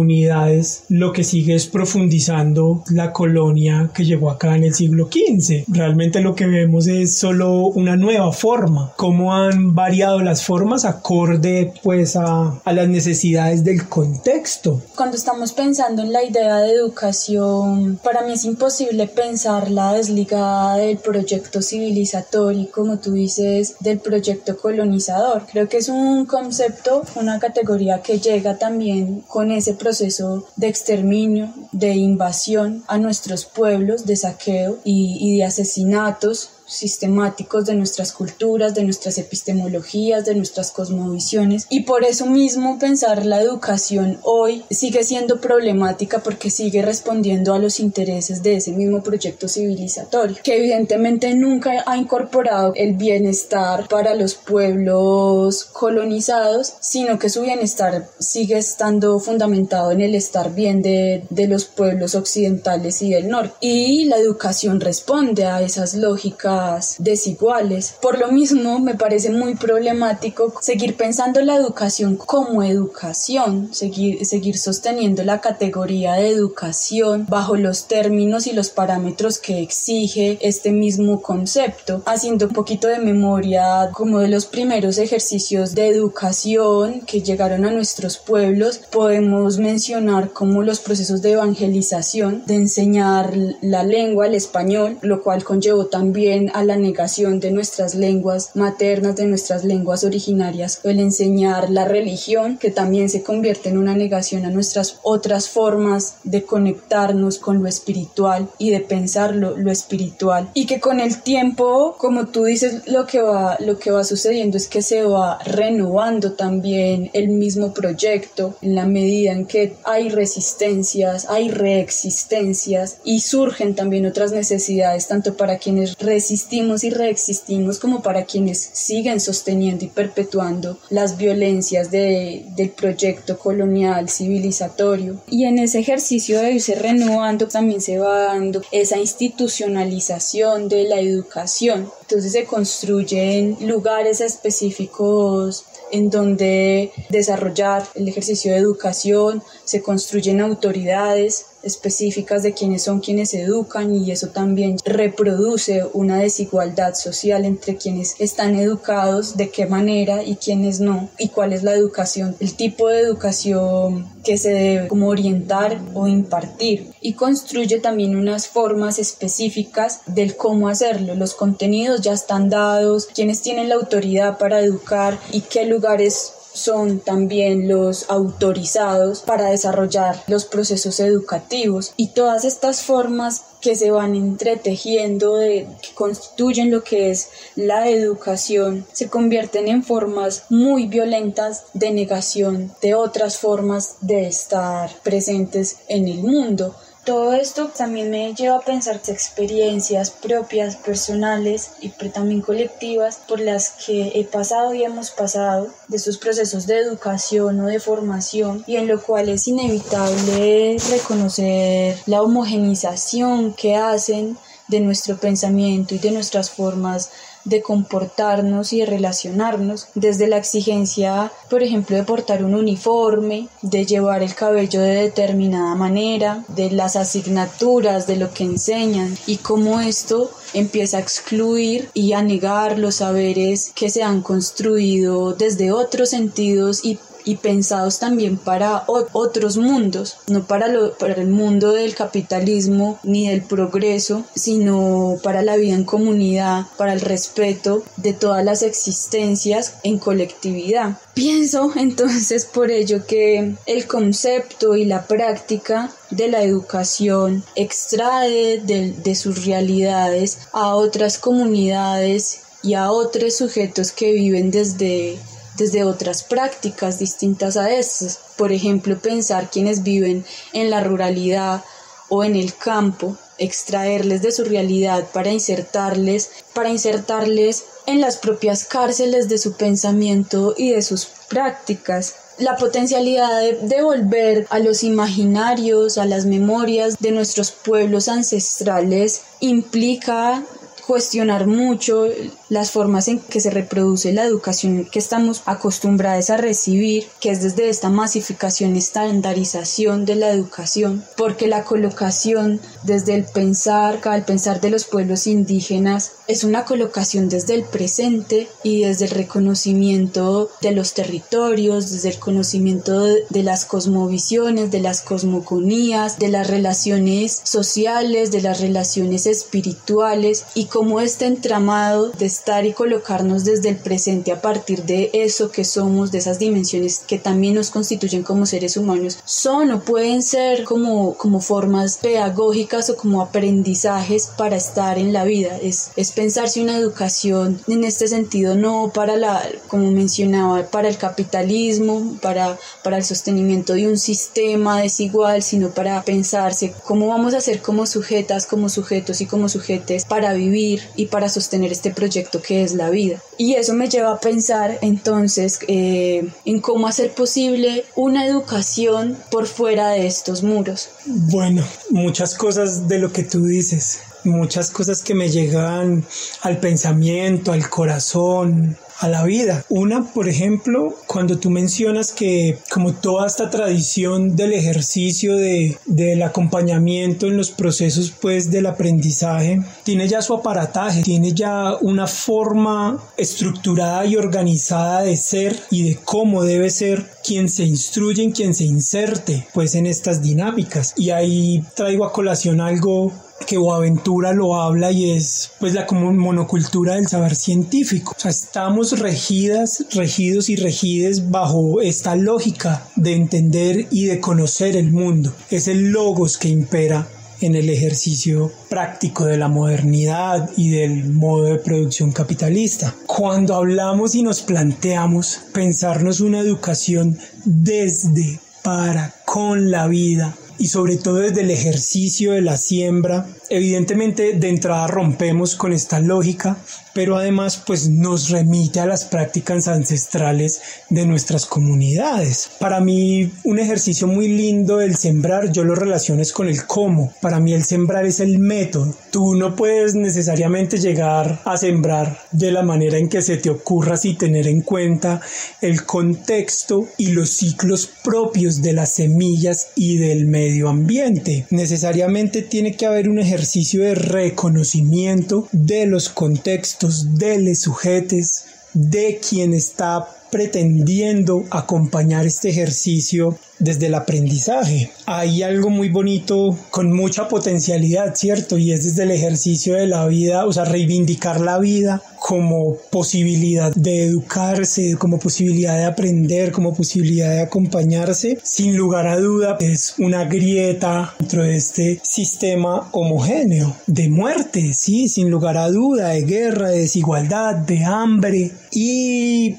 lo 0.89 1.13
que 1.13 1.25
sigue 1.25 1.55
es 1.55 1.67
profundizando 1.67 2.83
la 2.91 3.13
colonia 3.13 3.91
que 3.95 4.05
llegó 4.05 4.31
acá 4.31 4.57
en 4.57 4.65
el 4.65 4.75
siglo 4.75 5.09
XV. 5.11 5.65
Realmente 5.69 6.21
lo 6.21 6.35
que 6.35 6.47
vemos 6.47 6.87
es 6.87 7.19
solo 7.19 7.67
una 7.69 7.97
nueva 7.97 8.33
forma, 8.33 8.93
cómo 8.97 9.35
han 9.35 9.75
variado 9.75 10.21
las 10.21 10.45
formas 10.45 10.85
acorde 10.85 11.73
pues 11.83 12.17
a, 12.17 12.61
a 12.65 12.73
las 12.73 12.89
necesidades 12.89 13.65
del 13.65 13.89
contexto. 13.89 14.81
Cuando 14.97 15.17
estamos 15.17 15.53
pensando 15.53 16.03
en 16.03 16.13
la 16.13 16.25
idea 16.25 16.59
de 16.59 16.73
educación, 16.73 17.99
para 18.03 18.23
mí 18.23 18.33
es 18.33 18.45
imposible 18.45 19.07
pensarla 19.07 19.93
desligada 19.93 20.77
del 20.77 20.99
proyecto 20.99 21.63
civilizatorio, 21.63 22.69
como 22.71 22.99
tú 22.99 23.13
dices, 23.13 23.77
del 23.81 23.99
proyecto 23.99 24.57
colonizador. 24.57 25.47
Creo 25.51 25.69
que 25.69 25.79
es 25.79 25.89
un 25.89 26.27
concepto, 26.27 27.03
una 27.17 27.39
categoría 27.39 28.03
que 28.03 28.19
llega 28.19 28.59
también 28.59 29.23
con 29.27 29.51
ese 29.51 29.75
proceso 29.85 30.47
de 30.57 30.69
exterminio, 30.69 31.53
de 31.71 31.95
invasión 31.95 32.85
a 32.89 32.97
nuestros 32.97 33.45
pueblos, 33.45 34.07
de 34.07 34.17
saqueo 34.17 34.79
y, 34.83 35.37
de 35.37 35.45
asesinatos 35.45 36.51
sistemáticos 36.67 37.67
de 37.67 37.75
nuestras 37.75 38.13
culturas, 38.13 38.75
de 38.75 38.85
nuestras 38.85 39.19
epistemologías, 39.19 40.25
de 40.25 40.35
nuestras 40.35 40.71
cosmovisiones. 40.71 41.67
Y 41.69 41.81
por 41.81 42.05
eso 42.05 42.27
mismo 42.27 42.79
pensar 42.79 43.27
la 43.27 43.41
educación 43.41 44.19
hoy 44.23 44.65
sigue 44.71 45.05
siendo 45.05 45.41
problemática 45.41 46.23
porque 46.23 46.51
sigue 46.51 46.83
respondiendo 46.83 47.55
a 47.55 47.59
los 47.59 47.81
intereses 47.81 48.43
de 48.43 48.57
ese 48.57 48.73
mismo 48.73 49.03
proyecto 49.03 49.49
civilizatorio 49.49 50.37
que 50.43 50.57
evidentemente 50.57 51.35
nunca 51.35 51.83
ha 51.87 51.97
incorporado 51.97 52.73
el 52.77 52.95
bienestar 52.95 53.89
para 53.89 54.15
los 54.15 54.35
pueblos 54.35 55.65
colonizados 55.65 56.75
sino 56.81 57.19
que 57.19 57.31
su 57.31 57.43
bienestar 57.43 58.09
sigue 58.19 58.59
estando 58.59 59.19
fundamentado 59.19 59.91
en 59.93 60.01
el 60.01 60.15
estar 60.15 60.55
bien 60.55 60.83
de, 60.83 61.25
de 61.31 61.49
los 61.49 61.65
pueblos 61.65 62.15
occidentales 62.15 63.03
y 63.03 63.11
del 63.11 63.29
norte. 63.29 63.55
Y 63.61 64.05
la 64.05 64.17
educación 64.17 64.81
responde 64.81 65.45
a 65.47 65.63
esas 65.63 65.95
lógicas 65.95 66.54
desiguales. 66.99 67.95
Por 68.01 68.19
lo 68.19 68.33
mismo, 68.33 68.79
me 68.79 68.95
parece 68.95 69.31
muy 69.31 69.55
problemático 69.55 70.53
seguir 70.61 70.97
pensando 70.97 71.41
la 71.41 71.57
educación 71.57 72.17
como 72.17 72.63
educación, 72.63 73.73
seguir, 73.73 74.25
seguir 74.25 74.59
sosteniendo 74.59 75.23
la 75.23 75.41
categoría 75.41 76.15
de 76.15 76.31
educación 76.31 77.27
bajo 77.29 77.57
los 77.57 77.87
términos 77.87 78.47
y 78.47 78.53
los 78.53 78.71
parámetros 78.71 79.39
que 79.39 79.61
exige 79.61 80.39
este 80.41 80.73
mismo 80.73 81.23
concepto, 81.23 82.03
haciendo 82.07 82.47
un 82.47 82.53
poquito 82.53 82.89
de 82.89 82.99
memoria 82.99 83.91
como 83.93 84.19
de 84.21 84.29
los 84.29 84.47
primeros 84.47 84.99
ejercicios 84.99 85.75
de 85.75 85.89
educación 85.89 87.01
que 87.07 87.23
llegaron 87.23 87.65
a 87.65 87.71
nuestros 87.71 88.19
pueblos, 88.19 88.81
podemos 88.91 89.59
mencionar 89.59 90.31
como 90.33 90.63
los 90.63 90.81
procesos 90.81 91.23
de 91.23 91.33
evangelización, 91.33 92.43
de 92.47 92.55
enseñar 92.55 93.33
la 93.61 93.83
lengua, 93.83 94.27
el 94.27 94.35
español, 94.35 94.99
lo 95.03 95.23
cual 95.23 95.45
conllevó 95.45 95.87
también 95.87 96.44
a 96.53 96.65
la 96.65 96.77
negación 96.77 97.41
de 97.41 97.51
nuestras 97.51 97.95
lenguas 97.95 98.51
maternas, 98.55 99.17
de 99.17 99.27
nuestras 99.27 99.65
lenguas 99.65 100.05
originarias, 100.05 100.81
el 100.85 101.01
enseñar 101.01 101.71
la 101.71 101.87
religión, 101.87 102.59
que 102.59 102.71
también 102.71 103.09
se 103.09 103.23
convierte 103.23 103.69
en 103.69 103.79
una 103.79 103.95
negación 103.95 104.45
a 104.45 104.51
nuestras 104.51 104.99
otras 105.03 105.49
formas 105.49 106.17
de 106.25 106.43
conectarnos 106.45 107.39
con 107.39 107.63
lo 107.63 107.69
espiritual 107.69 108.49
y 108.59 108.71
de 108.71 108.81
pensar 108.81 109.35
lo, 109.35 109.57
lo 109.57 109.71
espiritual. 109.71 110.51
Y 110.55 110.67
que 110.67 110.81
con 110.81 111.01
el 111.01 111.23
tiempo, 111.23 111.97
como 111.99 112.27
tú 112.27 112.45
dices, 112.45 112.87
lo 112.87 113.07
que, 113.07 113.21
va, 113.21 113.57
lo 113.61 113.79
que 113.79 113.91
va 113.91 114.05
sucediendo 114.05 114.57
es 114.57 114.69
que 114.69 114.83
se 114.83 115.03
va 115.03 115.39
renovando 115.45 116.33
también 116.33 117.11
el 117.13 117.29
mismo 117.29 117.73
proyecto 117.73 118.57
en 118.61 118.75
la 118.75 118.87
medida 118.87 119.33
en 119.33 119.47
que 119.47 119.77
hay 119.85 120.09
resistencias, 120.09 121.27
hay 121.29 121.51
reexistencias 121.51 122.99
y 123.05 123.21
surgen 123.21 123.75
también 123.75 124.07
otras 124.07 124.33
necesidades, 124.33 125.09
tanto 125.09 125.37
para 125.37 125.59
quienes 125.59 125.97
resisten 125.99 126.34
existimos 126.35 126.83
y 126.83 126.91
reexistimos 126.91 127.79
como 127.79 128.03
para 128.03 128.25
quienes 128.25 128.59
siguen 128.59 129.21
sosteniendo 129.21 129.85
y 129.85 129.89
perpetuando 129.89 130.79
las 130.91 131.17
violencias 131.17 131.93
de, 131.93 132.45
del 132.57 132.71
proyecto 132.71 133.39
colonial 133.39 134.09
civilizatorio. 134.09 135.21
Y 135.29 135.45
en 135.45 135.61
ese 135.61 135.79
ejercicio 135.79 136.41
de 136.41 136.55
irse 136.55 136.75
renovando 136.75 137.47
también 137.47 137.81
se 137.81 137.99
va 137.99 138.25
dando 138.25 138.63
esa 138.73 138.99
institucionalización 138.99 140.69
de 140.69 140.85
la 140.89 140.99
educación. 140.99 141.89
Entonces 142.03 142.33
se 142.33 142.45
construyen 142.47 143.57
lugares 143.61 144.21
específicos 144.21 145.67
en 145.93 146.11
donde 146.11 146.91
desarrollar 147.11 147.87
el 147.95 148.09
ejercicio 148.09 148.51
de 148.51 148.59
educación, 148.59 149.41
se 149.65 149.83
construyen 149.83 150.41
autoridades, 150.41 151.47
específicas 151.65 152.43
de 152.43 152.53
quiénes 152.53 152.83
son 152.83 153.01
quienes 153.01 153.35
educan 153.35 153.95
y 153.95 154.11
eso 154.11 154.29
también 154.29 154.77
reproduce 154.85 155.85
una 155.93 156.19
desigualdad 156.19 156.95
social 156.95 157.45
entre 157.45 157.77
quienes 157.77 158.17
están 158.19 158.55
educados, 158.57 159.37
de 159.37 159.51
qué 159.51 159.67
manera 159.67 160.23
y 160.23 160.37
quienes 160.37 160.81
no, 160.81 161.09
y 161.19 161.29
cuál 161.29 161.53
es 161.53 161.63
la 161.63 161.75
educación, 161.75 162.37
el 162.41 162.55
tipo 162.55 162.89
de 162.89 163.01
educación 163.01 164.07
que 164.25 164.39
se 164.39 164.51
debe 164.51 164.89
como 164.89 165.09
orientar 165.09 165.81
o 165.93 166.09
impartir 166.09 166.91
y 167.01 167.13
construye 167.13 167.79
también 167.79 168.17
unas 168.17 168.49
formas 168.49 168.99
específicas 168.99 170.01
del 170.07 170.37
cómo 170.37 170.69
hacerlo. 170.69 171.15
Los 171.15 171.35
contenidos 171.35 172.01
ya 172.01 172.13
están 172.13 172.49
dados, 172.49 173.07
quienes 173.15 173.43
tienen 173.43 173.69
la 173.69 173.75
autoridad 173.75 174.39
para 174.39 174.61
educar 174.61 175.19
y 175.31 175.43
qué 175.43 175.67
lugares 175.67 176.33
son 176.55 177.01
también 177.01 177.69
los 177.69 178.09
autorizados 178.09 179.21
para 179.21 179.51
desarrollar 179.51 180.23
los 180.29 180.47
procesos 180.47 181.01
educativos 181.01 181.93
y 181.97 182.09
todas 182.09 182.45
estas 182.45 182.83
formas 182.83 183.43
que 183.61 183.75
se 183.77 183.91
van 183.91 184.15
entretejiendo, 184.15 185.37
de, 185.37 185.67
que 185.81 185.95
constituyen 185.95 186.71
lo 186.71 186.85
que 186.85 187.11
es 187.11 187.31
la 187.57 187.89
educación, 187.89 188.87
se 188.93 189.09
convierten 189.09 189.69
en 189.69 189.83
formas 189.83 190.45
muy 190.51 190.87
violentas 190.87 191.65
de 191.73 191.91
negación 191.91 192.73
de 192.83 192.95
otras 192.95 193.39
formas 193.39 193.97
de 194.03 194.27
estar 194.27 194.91
presentes 195.03 195.79
en 195.89 196.09
el 196.09 196.19
mundo. 196.19 196.75
Todo 197.05 197.35
esto 197.35 197.69
también 197.69 198.11
me 198.11 198.33
lleva 198.33 198.57
a 198.57 198.61
pensar 198.61 198.99
experiencias 199.09 200.11
propias, 200.11 200.77
personales 200.77 201.73
y 201.81 201.91
también 201.91 202.41
colectivas 202.41 203.21
por 203.29 203.41
las 203.41 203.73
que 203.85 204.13
he 204.15 204.25
pasado 204.25 204.73
y 204.73 204.85
hemos 204.85 205.11
pasado 205.11 205.69
de 205.89 205.99
estos 205.99 206.17
procesos 206.17 206.67
de 206.67 206.79
educación 206.79 207.61
o 207.61 207.67
de 207.67 207.79
formación 207.79 208.65
y 208.67 208.77
en 208.77 208.89
lo 208.89 209.03
cual 209.03 209.29
es 209.29 209.47
inevitable 209.47 210.79
reconocer 210.91 211.99
la 212.07 212.23
homogenización 212.23 213.53
que 213.53 213.77
hacen 213.77 214.39
de 214.69 214.81
nuestro 214.81 215.17
pensamiento 215.17 215.95
y 215.95 215.99
de 215.99 216.11
nuestras 216.11 216.51
formas 216.51 217.11
de 217.45 217.63
comportarnos 217.63 218.73
y 218.73 218.81
de 218.81 218.87
relacionarnos, 218.87 219.89
desde 219.95 220.27
la 220.27 220.39
exigencia, 220.39 221.31
por 221.51 221.63
ejemplo, 221.63 221.97
de 221.97 222.03
portar 222.03 222.45
un 222.45 222.55
uniforme, 222.55 223.49
de 223.63 223.85
llevar 223.85 224.23
el 224.23 224.35
cabello 224.35 224.81
de 224.81 224.95
determinada 224.95 225.75
manera, 225.75 226.45
de 226.49 226.71
las 226.71 226.97
asignaturas, 226.97 228.07
de 228.07 228.17
lo 228.17 228.33
que 228.33 228.45
enseñan 228.45 229.17
y 229.27 229.37
cómo 229.37 229.81
esto 229.81 230.31
empieza 230.55 230.97
a 230.97 231.01
excluir 231.01 231.91
y 231.93 232.13
a 232.13 232.23
negar 232.23 232.79
los 232.79 232.97
saberes 232.97 233.73
que 233.75 233.91
se 233.91 234.03
han 234.03 234.23
construido 234.23 235.35
desde 235.35 235.73
otros 235.73 236.11
sentidos 236.11 236.85
y 236.85 236.99
y 237.25 237.37
pensados 237.37 237.99
también 237.99 238.37
para 238.37 238.85
otros 238.87 239.57
mundos, 239.57 240.17
no 240.29 240.47
para, 240.47 240.69
lo, 240.69 240.97
para 240.99 241.15
el 241.15 241.29
mundo 241.29 241.73
del 241.73 241.95
capitalismo 241.95 242.99
ni 243.03 243.29
del 243.29 243.43
progreso, 243.43 244.25
sino 244.35 245.19
para 245.23 245.43
la 245.43 245.57
vida 245.57 245.75
en 245.75 245.85
comunidad, 245.85 246.67
para 246.77 246.93
el 246.93 247.01
respeto 247.01 247.83
de 247.97 248.13
todas 248.13 248.45
las 248.45 248.63
existencias 248.63 249.75
en 249.83 249.99
colectividad. 249.99 250.99
Pienso 251.15 251.73
entonces 251.77 252.45
por 252.45 252.71
ello 252.71 253.07
que 253.07 253.55
el 253.67 253.87
concepto 253.87 254.77
y 254.77 254.85
la 254.85 255.07
práctica 255.07 255.91
de 256.11 256.29
la 256.29 256.43
educación 256.43 257.43
extrae 257.55 258.61
de, 258.61 258.93
de 258.93 259.15
sus 259.15 259.45
realidades 259.45 260.39
a 260.53 260.75
otras 260.75 261.19
comunidades 261.19 262.41
y 262.63 262.75
a 262.75 262.91
otros 262.91 263.37
sujetos 263.37 263.93
que 263.93 264.13
viven 264.13 264.51
desde 264.51 265.19
desde 265.57 265.85
otras 265.85 266.23
prácticas 266.23 266.99
distintas 266.99 267.57
a 267.57 267.71
estas. 267.71 268.19
Por 268.37 268.53
ejemplo, 268.53 268.99
pensar 268.99 269.51
quienes 269.51 269.83
viven 269.83 270.25
en 270.53 270.71
la 270.71 270.83
ruralidad 270.83 271.63
o 272.09 272.25
en 272.25 272.37
el 272.37 272.55
campo, 272.55 273.17
extraerles 273.39 274.23
de 274.23 274.33
su 274.33 274.45
realidad 274.45 275.07
para 275.13 275.31
insertarles, 275.31 276.31
para 276.53 276.69
insertarles 276.69 277.65
en 277.87 278.01
las 278.01 278.17
propias 278.17 278.65
cárceles 278.65 279.29
de 279.29 279.39
su 279.39 279.57
pensamiento 279.57 280.55
y 280.57 280.71
de 280.71 280.83
sus 280.83 281.07
prácticas. 281.29 282.17
La 282.39 282.57
potencialidad 282.57 283.41
de, 283.41 283.59
de 283.63 283.83
volver 283.83 284.47
a 284.51 284.59
los 284.59 284.83
imaginarios, 284.83 285.99
a 285.99 286.05
las 286.05 286.27
memorias 286.27 286.97
de 286.99 287.13
nuestros 287.13 287.53
pueblos 287.53 288.09
ancestrales 288.09 289.23
implica 289.41 290.43
cuestionar 290.87 291.47
mucho 291.47 292.07
las 292.49 292.71
formas 292.71 293.09
en 293.09 293.21
que 293.21 293.41
se 293.41 293.51
reproduce 293.51 294.13
la 294.13 294.25
educación 294.25 294.87
que 294.91 294.99
estamos 294.99 295.43
acostumbrados 295.47 296.31
a 296.31 296.37
recibir, 296.37 297.07
que 297.21 297.31
es 297.31 297.43
desde 297.43 297.69
esta 297.69 297.91
masificación, 297.91 298.77
estandarización 298.77 300.05
de 300.05 300.17
la 300.17 300.31
educación, 300.31 301.05
porque 301.17 301.47
la 301.47 301.65
colocación 301.65 302.61
desde 302.83 303.15
el 303.15 303.25
pensar, 303.25 304.01
al 304.05 304.25
pensar 304.25 304.61
de 304.61 304.71
los 304.71 304.85
pueblos 304.85 305.27
indígenas, 305.27 306.13
es 306.27 306.45
una 306.45 306.65
colocación 306.65 307.29
desde 307.29 307.55
el 307.55 307.65
presente 307.65 308.49
y 308.63 308.85
desde 308.85 309.07
el 309.07 309.11
reconocimiento 309.11 310.51
de 310.63 310.73
los 310.73 310.95
territorios, 310.95 311.91
desde 311.91 312.11
el 312.11 312.19
conocimiento 312.19 313.03
de 313.03 313.43
las 313.43 313.65
cosmovisiones, 313.65 314.71
de 314.71 314.81
las 314.81 315.03
cosmoconías, 315.03 316.19
de 316.19 316.29
las 316.29 316.47
relaciones 316.49 317.41
sociales, 317.45 318.31
de 318.31 318.43
las 318.43 318.61
relaciones 318.61 319.27
espirituales 319.27 320.45
y 320.55 320.67
cómo 320.75 320.99
este 320.99 321.27
entramado 321.27 322.09
de 322.09 322.27
estar 322.27 322.67
y 322.67 322.73
colocarnos 322.73 323.45
desde 323.45 323.69
el 323.69 323.77
presente 323.77 324.33
a 324.33 324.43
partir 324.43 324.83
de 324.83 325.09
eso 325.13 325.53
que 325.53 325.65
somos, 325.65 326.11
de 326.11 326.19
esas 326.19 326.41
dimensiones 326.41 326.99
que 327.07 327.17
también 327.17 327.55
nos 327.55 327.71
constituyen 327.71 328.25
como 328.25 328.45
seres 328.45 328.77
humanos, 328.77 329.21
son 329.25 329.71
o 329.71 329.85
pueden 329.85 330.21
ser 330.21 330.65
como, 330.65 331.15
como 331.15 331.39
formas 331.41 331.99
pedagógicas 331.99 332.91
o 332.91 332.97
como 332.97 333.23
aprendizajes 333.23 334.27
para 334.37 334.57
estar 334.57 334.99
en 334.99 335.13
la 335.13 335.23
vida. 335.23 335.57
Es, 335.63 335.93
es 335.95 336.11
pensarse 336.11 336.61
una 336.61 336.77
educación 336.77 337.61
en 337.69 337.85
este 337.85 338.09
sentido, 338.09 338.57
no 338.57 338.91
para 338.93 339.17
la, 339.17 339.49
como 339.69 339.93
mencionaba, 339.93 340.65
para 340.65 340.89
el 340.89 340.99
capitalismo, 340.99 342.17
para, 342.21 342.59
para 342.83 342.97
el 342.97 343.05
sostenimiento 343.05 343.75
de 343.75 343.87
un 343.87 343.97
sistema 343.97 344.81
desigual, 344.81 345.41
sino 345.45 345.71
para 345.71 346.03
pensarse 346.03 346.75
cómo 346.83 347.07
vamos 347.07 347.33
a 347.33 347.41
ser 347.41 347.63
como 347.63 347.87
sujetas, 347.87 348.47
como 348.47 348.69
sujetos 348.69 349.21
y 349.21 349.27
como 349.27 349.49
sujetes 349.49 350.05
para 350.05 350.33
vivir 350.33 350.64
y 350.97 351.07
para 351.07 351.29
sostener 351.29 351.73
este 351.73 351.91
proyecto 351.91 352.41
que 352.43 352.63
es 352.63 352.75
la 352.75 352.91
vida. 352.91 353.21
Y 353.39 353.55
eso 353.55 353.75
me 353.75 353.89
lleva 353.89 354.13
a 354.13 354.21
pensar 354.21 354.79
entonces 354.83 355.59
eh, 355.69 356.29
en 356.45 356.61
cómo 356.61 356.87
hacer 356.87 357.13
posible 357.13 357.85
una 357.95 358.27
educación 358.27 359.17
por 359.31 359.47
fuera 359.47 359.91
de 359.91 360.07
estos 360.07 360.43
muros. 360.43 360.91
Bueno, 361.07 361.65
muchas 361.91 362.35
cosas 362.35 362.89
de 362.89 362.99
lo 362.99 363.13
que 363.13 363.25
tú 363.25 363.45
dices 363.45 364.01
muchas 364.25 364.71
cosas 364.71 365.03
que 365.03 365.15
me 365.15 365.29
llegan 365.29 366.05
al 366.43 366.59
pensamiento, 366.59 367.53
al 367.53 367.69
corazón, 367.69 368.77
a 369.01 369.09
la 369.09 369.25
vida. 369.25 369.65
Una, 369.69 370.05
por 370.13 370.29
ejemplo, 370.29 370.95
cuando 371.07 371.39
tú 371.39 371.51
mencionas 371.51 372.13
que 372.13 372.59
como 372.71 372.93
toda 372.95 373.27
esta 373.27 373.51
tradición 373.51 374.37
del 374.37 374.53
ejercicio 374.53 375.37
de, 375.37 375.77
del 375.87 376.23
acompañamiento 376.23 377.27
en 377.27 377.37
los 377.37 377.51
procesos 377.51 378.13
pues 378.21 378.51
del 378.51 378.67
aprendizaje 378.67 379.63
tiene 379.83 380.09
ya 380.09 380.23
su 380.23 380.35
aparataje, 380.35 381.03
tiene 381.03 381.33
ya 381.33 381.77
una 381.81 382.07
forma 382.07 383.03
estructurada 383.17 384.05
y 384.07 384.17
organizada 384.17 385.03
de 385.03 385.17
ser 385.17 385.59
y 385.71 385.89
de 385.89 385.97
cómo 385.97 386.45
debe 386.45 386.71
ser 386.71 387.05
quien 387.25 387.49
se 387.49 387.65
instruye, 387.65 388.33
quien 388.33 388.55
se 388.55 388.65
inserte 388.65 389.47
pues 389.53 389.75
en 389.75 389.87
estas 389.87 390.23
dinámicas. 390.23 390.95
Y 390.97 391.11
ahí 391.11 391.65
traigo 391.75 392.05
a 392.05 392.13
colación 392.13 392.61
algo 392.61 393.13
que 393.47 393.59
Boaventura 393.59 394.33
lo 394.33 394.61
habla 394.61 394.91
y 394.91 395.11
es 395.13 395.51
pues 395.61 395.75
la 395.75 395.87
como 395.87 396.13
monocultura 396.13 396.95
del 396.95 397.09
saber 397.09 397.35
científico. 397.35 398.15
O 398.17 398.21
sea, 398.21 398.31
estamos 398.31 398.99
regidas, 398.99 399.85
regidos 399.93 400.49
y 400.49 400.57
regides 400.57 401.31
bajo 401.31 401.81
esta 401.81 402.17
lógica 402.17 402.87
de 402.97 403.15
entender 403.15 403.87
y 403.91 404.07
de 404.07 404.21
conocer 404.21 404.77
el 404.77 404.93
mundo. 404.93 405.33
Es 405.51 405.69
el 405.69 405.91
logos 405.91 406.39
que 406.39 406.49
impera 406.49 407.07
en 407.41 407.55
el 407.55 407.69
ejercicio 407.69 408.51
práctico 408.69 409.27
de 409.27 409.37
la 409.37 409.49
modernidad 409.49 410.51
y 410.57 410.71
del 410.71 411.13
modo 411.13 411.45
de 411.45 411.59
producción 411.59 412.13
capitalista. 412.13 412.95
Cuando 413.07 413.55
hablamos 413.55 414.15
y 414.15 414.23
nos 414.23 414.41
planteamos 414.43 415.41
pensarnos 415.53 416.21
una 416.21 416.41
educación 416.41 417.19
desde, 417.45 418.41
para, 418.63 419.15
con 419.27 419.71
la 419.71 419.87
vida, 419.89 420.35
y 420.59 420.67
sobre 420.69 420.97
todo 420.97 421.17
desde 421.17 421.43
el 421.43 421.51
ejercicio 421.51 422.33
de 422.33 422.43
la 422.43 422.57
siembra. 422.57 423.27
Evidentemente 423.51 424.33
de 424.33 424.49
entrada 424.49 424.87
rompemos 424.87 425.55
con 425.55 425.73
esta 425.73 426.01
lógica, 426.01 426.57
pero 426.95 427.17
además 427.17 427.63
pues 427.67 427.89
nos 427.89 428.31
remite 428.31 428.81
a 428.81 428.87
las 428.87 429.05
prácticas 429.05 429.69
ancestrales 429.69 430.63
de 430.89 431.05
nuestras 431.05 431.45
comunidades. 431.45 432.51
Para 432.59 432.81
mí 432.81 433.31
un 433.45 433.59
ejercicio 433.59 434.07
muy 434.07 434.29
lindo 434.29 434.79
del 434.79 434.97
sembrar 434.97 435.53
yo 435.53 435.65
lo 435.65 435.75
relaciones 435.75 436.33
con 436.33 436.49
el 436.49 436.67
cómo. 436.67 437.13
Para 437.21 437.41
mí 437.41 437.53
el 437.53 437.65
sembrar 437.65 438.07
es 438.07 438.21
el 438.21 438.39
método. 438.39 438.95
Tú 439.11 439.35
no 439.35 439.55
puedes 439.57 439.95
necesariamente 439.95 440.79
llegar 440.79 441.41
a 441.45 441.57
sembrar 441.57 442.19
de 442.33 442.51
la 442.51 442.63
manera 442.63 442.97
en 442.97 443.09
que 443.09 443.23
se 443.23 443.37
te 443.37 443.51
ocurra 443.51 443.97
sin 443.97 444.17
tener 444.17 444.49
en 444.49 444.63
cuenta 444.63 445.21
el 445.61 445.85
contexto 445.85 446.89
y 446.97 447.09
los 447.09 447.31
ciclos 447.31 447.91
propios 448.03 448.63
de 448.63 448.73
las 448.73 448.93
semillas 448.93 449.69
y 449.75 449.97
del 449.99 450.27
medio 450.27 450.69
ambiente. 450.69 451.47
Necesariamente 451.51 452.43
tiene 452.43 452.77
que 452.77 452.87
haber 452.87 453.09
un 453.09 453.19
ejercicio 453.19 453.34
de 453.37 453.95
reconocimiento 453.95 455.49
de 455.53 455.87
los 455.87 456.09
contextos 456.09 457.19
de 457.19 457.39
les 457.39 457.63
sujetes 457.63 458.45
de 458.75 459.21
quien 459.27 459.55
está 459.55 460.09
pretendiendo 460.35 461.45
acompañar 461.53 462.27
este 462.27 462.49
ejercicio 462.49 463.39
desde 463.61 463.87
el 463.87 463.95
aprendizaje. 463.95 464.91
Hay 465.07 465.45
algo 465.45 465.71
muy 465.71 465.91
bonito 465.91 466.59
con 466.73 466.93
mucha 466.93 467.29
potencialidad, 467.29 468.17
¿cierto? 468.17 468.59
Y 468.59 468.73
es 468.73 468.83
desde 468.83 469.05
el 469.05 469.13
ejercicio 469.13 469.75
de 469.75 469.87
la 469.87 470.09
vida, 470.09 470.45
o 470.45 470.53
sea, 470.53 470.65
reivindicar 470.65 471.41
la 471.41 471.61
vida 471.61 472.03
como 472.19 472.77
posibilidad 472.91 473.73
de 473.75 474.07
educarse, 474.07 474.97
como 474.99 475.21
posibilidad 475.21 475.77
de 475.77 475.85
aprender, 475.85 476.51
como 476.51 476.75
posibilidad 476.75 477.31
de 477.31 477.43
acompañarse, 477.43 478.39
sin 478.43 478.77
lugar 478.77 479.07
a 479.07 479.21
duda 479.21 479.57
es 479.61 479.95
una 479.99 480.25
grieta 480.25 481.15
dentro 481.21 481.45
de 481.45 481.55
este 481.55 482.01
sistema 482.03 482.89
homogéneo 482.91 483.77
de 483.87 484.09
muerte, 484.09 484.73
sí, 484.73 485.09
sin 485.09 485.31
lugar 485.31 485.59
a 485.59 485.71
duda, 485.71 486.09
de 486.09 486.23
guerra, 486.23 486.71
de 486.71 486.81
desigualdad, 486.81 487.55
de 487.55 487.85
hambre 487.85 488.51
y 488.73 489.57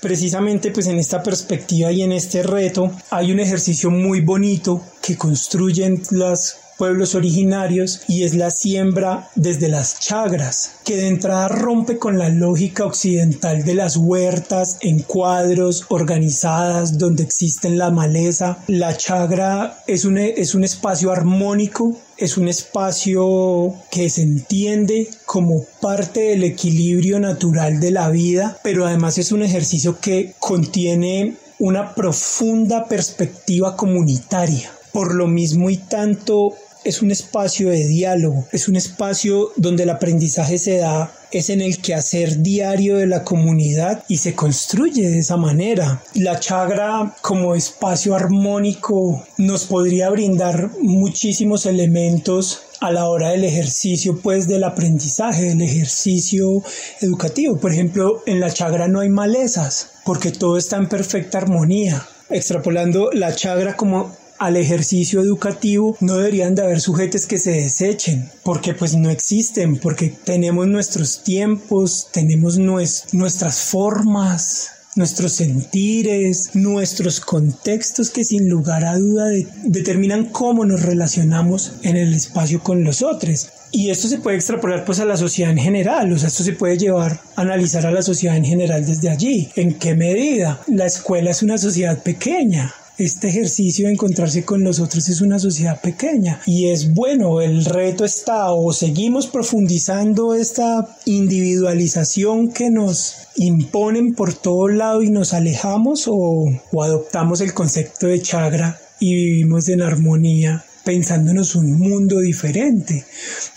precisamente 0.00 0.70
pues 0.70 0.86
en 0.86 0.98
esta 0.98 1.22
perspectiva 1.22 1.92
y 1.92 2.02
en 2.02 2.12
este 2.12 2.42
reto 2.42 2.90
hay 3.10 3.32
un 3.32 3.40
ejercicio 3.40 3.90
muy 3.90 4.20
bonito 4.20 4.82
que 5.02 5.16
construyen 5.16 6.02
las 6.10 6.65
pueblos 6.76 7.14
originarios 7.14 8.02
y 8.08 8.24
es 8.24 8.34
la 8.34 8.50
siembra 8.50 9.30
desde 9.34 9.68
las 9.68 9.98
chagras, 9.98 10.72
que 10.84 10.96
de 10.96 11.08
entrada 11.08 11.48
rompe 11.48 11.98
con 11.98 12.18
la 12.18 12.28
lógica 12.28 12.84
occidental 12.84 13.64
de 13.64 13.74
las 13.74 13.96
huertas 13.96 14.78
en 14.80 15.00
cuadros 15.00 15.86
organizadas 15.88 16.98
donde 16.98 17.22
existen 17.22 17.78
la 17.78 17.90
maleza. 17.90 18.58
La 18.66 18.96
chagra 18.96 19.82
es 19.86 20.04
un, 20.04 20.18
es 20.18 20.54
un 20.54 20.64
espacio 20.64 21.12
armónico 21.12 21.96
es 22.18 22.38
un 22.38 22.48
espacio 22.48 23.74
que 23.90 24.08
se 24.08 24.22
entiende 24.22 25.10
como 25.26 25.66
parte 25.82 26.20
del 26.20 26.44
equilibrio 26.44 27.20
natural 27.20 27.78
de 27.78 27.90
la 27.90 28.08
vida, 28.08 28.58
pero 28.62 28.86
además 28.86 29.18
es 29.18 29.32
un 29.32 29.42
ejercicio 29.42 30.00
que 30.00 30.34
contiene 30.38 31.36
una 31.58 31.94
profunda 31.94 32.86
perspectiva 32.86 33.76
comunitaria. 33.76 34.70
Por 34.92 35.14
lo 35.14 35.26
mismo 35.26 35.68
y 35.68 35.76
tanto 35.76 36.54
es 36.86 37.02
un 37.02 37.10
espacio 37.10 37.70
de 37.70 37.84
diálogo, 37.88 38.46
es 38.52 38.68
un 38.68 38.76
espacio 38.76 39.50
donde 39.56 39.82
el 39.82 39.90
aprendizaje 39.90 40.56
se 40.56 40.78
da, 40.78 41.12
es 41.32 41.50
en 41.50 41.60
el 41.60 41.78
quehacer 41.78 42.42
diario 42.42 42.96
de 42.96 43.08
la 43.08 43.24
comunidad 43.24 44.04
y 44.08 44.18
se 44.18 44.36
construye 44.36 45.10
de 45.10 45.18
esa 45.18 45.36
manera. 45.36 46.00
La 46.14 46.38
chagra 46.38 47.16
como 47.22 47.56
espacio 47.56 48.14
armónico 48.14 49.26
nos 49.36 49.64
podría 49.64 50.10
brindar 50.10 50.70
muchísimos 50.80 51.66
elementos 51.66 52.62
a 52.80 52.92
la 52.92 53.08
hora 53.08 53.30
del 53.30 53.42
ejercicio 53.42 54.20
pues 54.22 54.46
del 54.46 54.62
aprendizaje, 54.62 55.42
del 55.42 55.62
ejercicio 55.62 56.62
educativo. 57.00 57.56
Por 57.56 57.72
ejemplo, 57.72 58.22
en 58.26 58.38
la 58.38 58.52
chagra 58.52 58.86
no 58.86 59.00
hay 59.00 59.08
malezas 59.08 59.88
porque 60.04 60.30
todo 60.30 60.56
está 60.56 60.76
en 60.76 60.88
perfecta 60.88 61.38
armonía. 61.38 62.06
Extrapolando 62.30 63.10
la 63.12 63.34
chagra 63.34 63.76
como 63.76 64.14
al 64.38 64.56
ejercicio 64.56 65.20
educativo 65.20 65.96
no 66.00 66.16
deberían 66.16 66.54
de 66.54 66.62
haber 66.62 66.80
sujetos 66.80 67.26
que 67.26 67.38
se 67.38 67.52
desechen 67.52 68.28
porque 68.42 68.74
pues 68.74 68.96
no 68.96 69.10
existen 69.10 69.76
porque 69.78 70.14
tenemos 70.24 70.66
nuestros 70.66 71.22
tiempos 71.22 72.08
tenemos 72.12 72.58
nuestras 72.58 73.60
formas 73.60 74.70
nuestros 74.96 75.34
sentires, 75.34 76.50
nuestros 76.54 77.20
contextos 77.20 78.10
que 78.10 78.24
sin 78.24 78.48
lugar 78.48 78.84
a 78.84 78.96
duda 78.96 79.26
determinan 79.64 80.26
cómo 80.26 80.64
nos 80.64 80.82
relacionamos 80.82 81.74
en 81.82 81.96
el 81.96 82.14
espacio 82.14 82.62
con 82.62 82.82
los 82.82 83.02
otros. 83.02 83.50
Y 83.72 83.90
esto 83.90 84.08
se 84.08 84.18
puede 84.18 84.36
extrapolar 84.36 84.84
pues 84.84 85.00
a 85.00 85.04
la 85.04 85.16
sociedad 85.16 85.50
en 85.50 85.58
general, 85.58 86.12
o 86.12 86.18
sea, 86.18 86.28
esto 86.28 86.42
se 86.42 86.54
puede 86.54 86.78
llevar 86.78 87.20
a 87.36 87.42
analizar 87.42 87.84
a 87.84 87.90
la 87.90 88.02
sociedad 88.02 88.36
en 88.36 88.44
general 88.44 88.86
desde 88.86 89.10
allí. 89.10 89.50
¿En 89.54 89.74
qué 89.74 89.94
medida? 89.94 90.60
La 90.66 90.86
escuela 90.86 91.30
es 91.30 91.42
una 91.42 91.58
sociedad 91.58 92.02
pequeña, 92.02 92.72
este 92.98 93.28
ejercicio 93.28 93.86
de 93.86 93.92
encontrarse 93.92 94.44
con 94.44 94.64
los 94.64 94.80
otros 94.80 95.08
es 95.08 95.20
una 95.20 95.38
sociedad 95.38 95.80
pequeña 95.80 96.40
y 96.46 96.68
es 96.68 96.94
bueno, 96.94 97.40
el 97.40 97.64
reto 97.64 98.04
está 98.04 98.52
o 98.52 98.72
seguimos 98.72 99.26
profundizando 99.26 100.34
esta 100.34 100.96
individualización 101.04 102.52
que 102.52 102.70
nos 102.70 103.16
imponen 103.36 104.14
por 104.14 104.32
todo 104.32 104.68
lado 104.68 105.02
y 105.02 105.10
nos 105.10 105.34
alejamos 105.34 106.08
o, 106.08 106.46
o 106.72 106.82
adoptamos 106.82 107.40
el 107.40 107.52
concepto 107.52 108.06
de 108.06 108.22
chagra 108.22 108.78
y 108.98 109.14
vivimos 109.14 109.68
en 109.68 109.82
armonía 109.82 110.64
pensándonos 110.84 111.54
un 111.54 111.78
mundo 111.78 112.20
diferente 112.20 113.04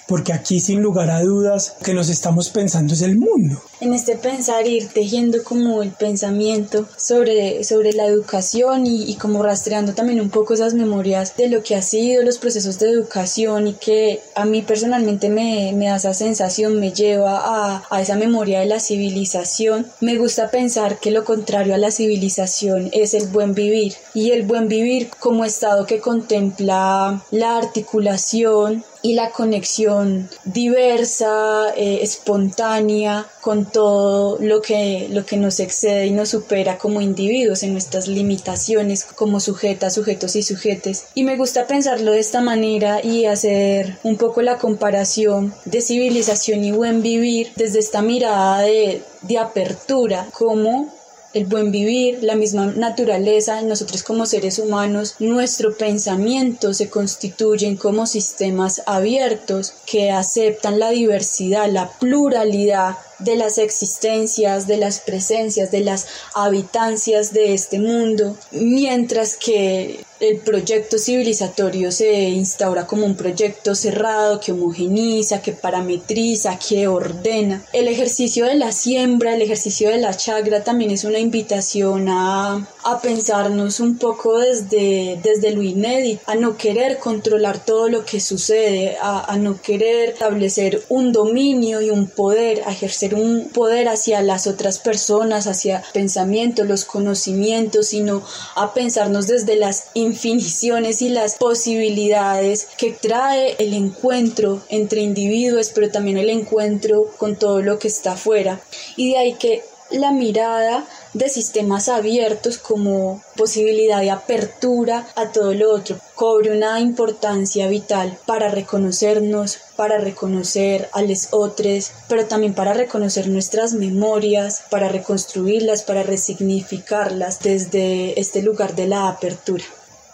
porque 0.09 0.33
aquí 0.33 0.59
sin 0.59 0.81
lugar 0.81 1.11
a 1.11 1.21
dudas 1.21 1.75
que 1.85 1.93
nos 1.93 2.09
estamos 2.09 2.49
pensando 2.49 2.93
es 2.95 3.03
el 3.03 3.17
mundo. 3.17 3.61
En 3.79 3.93
este 3.93 4.17
pensar 4.17 4.67
ir 4.67 4.89
tejiendo 4.89 5.43
como 5.43 5.83
el 5.83 5.91
pensamiento 5.91 6.85
sobre, 6.97 7.63
sobre 7.63 7.93
la 7.93 8.05
educación 8.05 8.85
y, 8.85 9.15
como 9.15 9.43
rastreando 9.43 9.93
también 9.93 10.19
un 10.19 10.31
poco 10.31 10.55
esas 10.55 10.73
memorias 10.73 11.37
de 11.37 11.47
lo 11.47 11.61
que 11.61 11.75
ha 11.75 11.81
sido 11.81 12.23
los 12.23 12.39
procesos 12.39 12.79
de 12.79 12.89
educación 12.89 13.67
y 13.67 13.73
que 13.73 14.21
a 14.35 14.45
mí 14.45 14.63
personalmente 14.63 15.29
me, 15.29 15.71
me 15.73 15.85
da 15.85 15.97
esa 15.97 16.13
sensación, 16.13 16.79
me 16.79 16.91
lleva 16.91 17.37
a, 17.37 17.83
a 17.89 18.01
esa 18.01 18.15
memoria 18.15 18.59
de 18.59 18.65
la 18.65 18.79
civilización. 18.79 19.85
Me 20.01 20.17
gusta 20.17 20.49
pensar 20.49 20.99
que 20.99 21.11
lo 21.11 21.23
contrario 21.23 21.75
a 21.75 21.77
la 21.77 21.91
civilización 21.91 22.89
es 22.91 23.13
el 23.13 23.27
buen 23.27 23.53
vivir 23.53 23.93
y 24.15 24.31
el 24.31 24.43
buen 24.43 24.67
vivir 24.67 25.09
como 25.19 25.45
estado 25.45 25.85
que 25.85 25.99
contempla 25.99 27.23
la 27.29 27.57
articulación 27.57 28.83
y 29.01 29.13
la 29.13 29.31
conexión 29.31 30.29
diversa, 30.43 31.73
eh, 31.75 31.99
espontánea 32.01 33.25
con 33.41 33.65
todo 33.65 34.37
lo 34.39 34.61
que, 34.61 35.07
lo 35.11 35.25
que 35.25 35.37
nos 35.37 35.59
excede 35.59 36.07
y 36.07 36.11
nos 36.11 36.29
supera 36.29 36.77
como 36.77 37.01
individuos 37.01 37.63
en 37.63 37.73
nuestras 37.73 38.07
limitaciones 38.07 39.05
como 39.05 39.39
sujetas, 39.39 39.93
sujetos 39.93 40.35
y 40.35 40.43
sujetes. 40.43 41.05
Y 41.15 41.23
me 41.23 41.37
gusta 41.37 41.67
pensarlo 41.67 42.11
de 42.11 42.19
esta 42.19 42.41
manera 42.41 43.03
y 43.03 43.25
hacer 43.25 43.97
un 44.03 44.17
poco 44.17 44.41
la 44.41 44.57
comparación 44.57 45.53
de 45.65 45.81
civilización 45.81 46.63
y 46.63 46.71
buen 46.71 47.01
vivir 47.01 47.51
desde 47.55 47.79
esta 47.79 48.01
mirada 48.01 48.61
de, 48.61 49.01
de 49.21 49.37
apertura, 49.37 50.27
como 50.33 50.98
el 51.33 51.45
buen 51.45 51.71
vivir, 51.71 52.23
la 52.23 52.35
misma 52.35 52.67
naturaleza, 52.67 53.61
nosotros 53.61 54.03
como 54.03 54.25
seres 54.25 54.59
humanos, 54.59 55.15
nuestro 55.19 55.75
pensamiento 55.77 56.73
se 56.73 56.89
constituyen 56.89 57.77
como 57.77 58.05
sistemas 58.05 58.81
abiertos 58.85 59.73
que 59.85 60.11
aceptan 60.11 60.79
la 60.79 60.89
diversidad, 60.89 61.69
la 61.69 61.89
pluralidad 61.99 62.97
de 63.19 63.35
las 63.35 63.57
existencias, 63.57 64.65
de 64.65 64.77
las 64.77 64.99
presencias, 64.99 65.71
de 65.71 65.81
las 65.81 66.07
habitancias 66.33 67.33
de 67.33 67.53
este 67.53 67.79
mundo, 67.79 68.37
mientras 68.51 69.35
que 69.35 70.05
el 70.19 70.37
proyecto 70.37 70.97
civilizatorio 70.97 71.91
se 71.91 72.11
instaura 72.29 72.85
como 72.85 73.05
un 73.05 73.15
proyecto 73.15 73.73
cerrado 73.75 74.39
que 74.39 74.51
homogeniza, 74.51 75.41
que 75.41 75.53
parametriza, 75.53 76.59
que 76.59 76.87
ordena. 76.87 77.63
El 77.73 77.87
ejercicio 77.87 78.45
de 78.45 78.55
la 78.55 78.71
siembra, 78.71 79.35
el 79.35 79.41
ejercicio 79.41 79.89
de 79.89 79.97
la 79.97 80.15
chagra 80.15 80.63
también 80.63 80.91
es 80.91 81.03
una 81.03 81.19
invitación 81.19 82.09
a, 82.09 82.67
a 82.83 83.01
pensarnos 83.01 83.79
un 83.79 83.97
poco 83.97 84.39
desde, 84.39 85.19
desde 85.23 85.51
lo 85.51 85.61
inédito, 85.61 86.21
a 86.25 86.35
no 86.35 86.57
querer 86.57 86.97
controlar 86.99 87.63
todo 87.63 87.87
lo 87.87 88.03
que 88.03 88.19
sucede, 88.19 88.97
a, 89.01 89.31
a 89.31 89.37
no 89.37 89.61
querer 89.61 90.09
establecer 90.09 90.83
un 90.89 91.13
dominio 91.13 91.81
y 91.81 91.89
un 91.89 92.07
poder, 92.07 92.63
a 92.65 92.71
ejercer 92.71 93.15
un 93.15 93.49
poder 93.53 93.87
hacia 93.87 94.21
las 94.21 94.47
otras 94.47 94.79
personas, 94.79 95.47
hacia 95.47 95.83
pensamientos, 95.93 96.67
los 96.67 96.83
conocimientos, 96.83 97.87
sino 97.87 98.23
a 98.55 98.73
pensarnos 98.73 99.27
desde 99.27 99.55
las 99.55 99.85
infiniciones 100.09 101.01
y 101.01 101.09
las 101.09 101.35
posibilidades 101.35 102.67
que 102.77 102.91
trae 102.91 103.55
el 103.59 103.73
encuentro 103.73 104.61
entre 104.69 105.01
individuos, 105.01 105.71
pero 105.73 105.89
también 105.89 106.17
el 106.17 106.29
encuentro 106.29 107.11
con 107.17 107.35
todo 107.35 107.61
lo 107.61 107.79
que 107.79 107.87
está 107.87 108.13
afuera. 108.13 108.59
Y 108.95 109.11
de 109.11 109.17
ahí 109.17 109.33
que 109.35 109.63
la 109.91 110.11
mirada 110.11 110.85
de 111.13 111.29
sistemas 111.29 111.89
abiertos 111.89 112.59
como 112.59 113.23
posibilidad 113.35 114.01
de 114.01 114.11
apertura 114.11 115.07
a 115.15 115.31
todo 115.31 115.53
lo 115.53 115.71
otro 115.73 115.97
cobre 116.13 116.55
una 116.55 116.79
importancia 116.79 117.67
vital 117.67 118.17
para 118.27 118.49
reconocernos, 118.49 119.57
para 119.75 119.97
reconocer 119.97 120.89
a 120.91 121.01
los 121.01 121.29
otros, 121.31 121.91
pero 122.07 122.25
también 122.25 122.53
para 122.53 122.73
reconocer 122.73 123.27
nuestras 123.29 123.73
memorias, 123.73 124.61
para 124.69 124.89
reconstruirlas, 124.89 125.83
para 125.83 126.03
resignificarlas 126.03 127.39
desde 127.39 128.19
este 128.19 128.41
lugar 128.43 128.75
de 128.75 128.87
la 128.87 129.07
apertura 129.07 129.63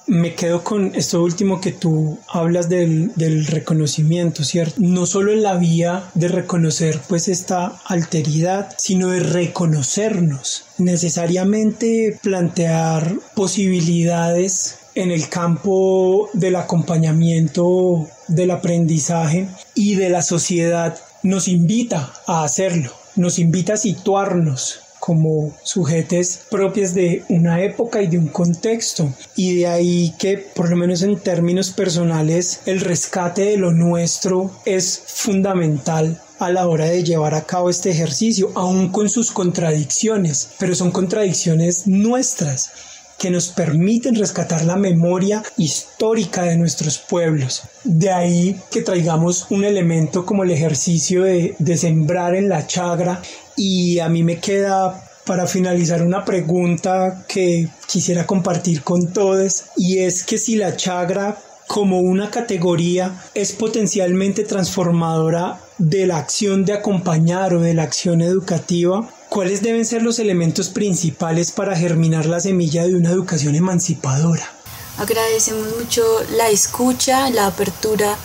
me 0.07 0.35
quedo 0.35 0.63
con 0.63 0.93
esto 0.95 1.23
último 1.23 1.61
que 1.61 1.71
tú 1.71 2.19
hablas 2.27 2.69
del, 2.69 3.11
del, 3.15 3.45
reconocimiento, 3.47 4.43
¿cierto? 4.43 4.75
No 4.79 5.05
solo 5.05 5.31
en 5.31 5.43
la 5.43 5.55
vía 5.55 6.03
de 6.13 6.27
reconocer 6.27 6.99
pues 7.07 7.27
esta 7.27 7.79
alteridad, 7.85 8.73
sino 8.77 9.09
de 9.09 9.21
reconocernos. 9.21 10.65
Necesariamente 10.77 12.19
plantear 12.21 13.15
posibilidades 13.35 14.77
en 14.95 15.11
el 15.11 15.27
campo 15.27 16.29
del 16.33 16.55
acompañamiento, 16.55 18.07
del 18.27 18.51
aprendizaje 18.51 19.47
y 19.73 19.95
de 19.95 20.09
la 20.09 20.21
sociedad 20.21 20.97
nos 21.21 21.47
invita 21.47 22.13
a 22.27 22.43
hacerlo, 22.43 22.91
nos 23.15 23.39
invita 23.39 23.73
a 23.73 23.77
situarnos 23.77 24.84
como 25.05 25.55
sujetes 25.61 26.41
propias 26.49 26.95
de 26.95 27.23
una 27.29 27.61
época 27.61 28.01
y 28.01 28.07
de 28.07 28.17
un 28.17 28.27
contexto. 28.27 29.13
Y 29.35 29.57
de 29.57 29.67
ahí 29.67 30.15
que, 30.17 30.39
por 30.39 30.67
lo 30.71 30.75
menos 30.75 31.03
en 31.03 31.19
términos 31.19 31.69
personales, 31.69 32.61
el 32.65 32.81
rescate 32.81 33.43
de 33.43 33.57
lo 33.57 33.71
nuestro 33.71 34.49
es 34.65 34.99
fundamental 35.05 36.19
a 36.39 36.49
la 36.49 36.67
hora 36.67 36.85
de 36.85 37.03
llevar 37.03 37.35
a 37.35 37.45
cabo 37.45 37.69
este 37.69 37.91
ejercicio, 37.91 38.51
aún 38.55 38.89
con 38.89 39.07
sus 39.07 39.31
contradicciones, 39.31 40.49
pero 40.57 40.73
son 40.73 40.89
contradicciones 40.89 41.85
nuestras 41.85 42.71
que 43.19 43.29
nos 43.29 43.49
permiten 43.49 44.15
rescatar 44.15 44.65
la 44.65 44.75
memoria 44.75 45.41
histórica 45.55 46.43
de 46.43 46.57
nuestros 46.57 46.97
pueblos. 46.97 47.61
De 47.83 48.11
ahí 48.11 48.59
que 48.71 48.81
traigamos 48.81 49.47
un 49.51 49.63
elemento 49.63 50.25
como 50.25 50.43
el 50.43 50.51
ejercicio 50.51 51.23
de, 51.23 51.55
de 51.59 51.77
sembrar 51.77 52.35
en 52.35 52.49
la 52.49 52.67
chagra 52.67 53.21
y 53.55 53.99
a 53.99 54.09
mí 54.09 54.23
me 54.23 54.39
queda 54.39 55.01
para 55.25 55.47
finalizar 55.47 56.03
una 56.03 56.23
pregunta 56.23 57.25
que 57.27 57.67
quisiera 57.87 58.27
compartir 58.27 58.83
con 58.83 59.11
todos 59.11 59.63
y 59.75 59.99
es 59.99 60.23
que 60.23 60.37
si 60.37 60.55
la 60.55 60.75
chagra 60.75 61.37
como 61.67 61.99
una 61.99 62.29
categoría 62.29 63.23
es 63.33 63.51
potencialmente 63.51 64.43
transformadora 64.43 65.59
de 65.77 66.05
la 66.05 66.17
acción 66.17 66.63
de 66.63 66.73
acompañar 66.73 67.55
o 67.55 67.59
de 67.59 67.73
la 67.73 67.83
acción 67.83 68.21
educativa, 68.21 69.09
¿cuáles 69.29 69.61
deben 69.63 69.83
ser 69.83 70.03
los 70.03 70.19
elementos 70.19 70.69
principales 70.69 71.51
para 71.51 71.75
germinar 71.75 72.27
la 72.27 72.39
semilla 72.39 72.85
de 72.85 72.95
una 72.95 73.09
educación 73.09 73.55
emancipadora? 73.55 74.47
Agradecemos 74.97 75.67
mucho 75.77 76.03
la 76.37 76.49
escucha, 76.49 77.29
la 77.31 77.47
apertura 77.47 78.15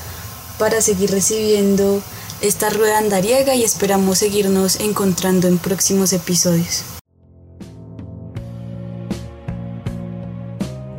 para 0.59 0.83
seguir 0.83 1.11
recibiendo 1.11 2.03
esta 2.43 2.71
rueda 2.71 2.99
andariega 2.99 3.55
y 3.55 3.63
esperamos 3.63 4.19
seguirnos 4.19 4.81
encontrando 4.81 5.47
en 5.49 5.59
próximos 5.59 6.13
episodios. 6.13 6.85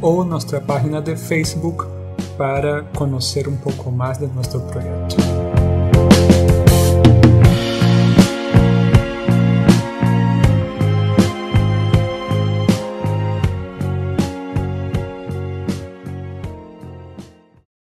o 0.00 0.24
nuestra 0.24 0.60
página 0.60 1.00
de 1.00 1.16
Facebook 1.16 1.88
para 2.36 2.88
conocer 2.92 3.48
un 3.48 3.56
poco 3.56 3.90
más 3.90 4.20
de 4.20 4.28
nuestro 4.28 4.64
proyecto. 4.68 5.37